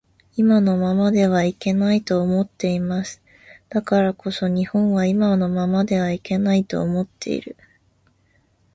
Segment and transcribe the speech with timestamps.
[0.35, 3.21] 今のままではいけないと思っています。
[3.69, 7.55] だからこそ日本は今のままではいけないと思っている